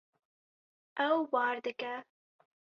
Ew 1.07 1.17
bar 1.31 1.55
dike. 1.63 1.93